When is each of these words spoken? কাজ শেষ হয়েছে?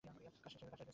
কাজ 0.03 0.51
শেষ 0.51 0.61
হয়েছে? 0.63 0.83